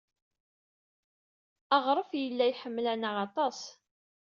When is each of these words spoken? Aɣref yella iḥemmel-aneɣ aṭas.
Aɣref 1.75 2.09
yella 2.21 2.45
iḥemmel-aneɣ 2.51 3.15
aṭas. 3.25 3.59